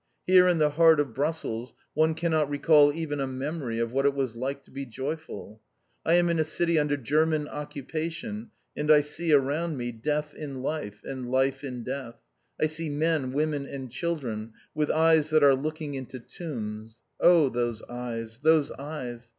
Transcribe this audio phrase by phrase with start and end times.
[0.25, 4.15] Here in the heart of Brussels one cannot recall even a memory of what it
[4.15, 5.61] was like to be joyful!
[6.03, 10.63] I am in a city under German occupation; and I see around me death in
[10.63, 12.15] life, and life in death.
[12.59, 17.01] I see men, women, and children, with eyes that are looking into tombs.
[17.19, 19.29] Oh those eyes, those eyes!